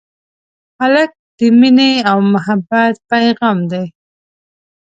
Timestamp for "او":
2.11-2.17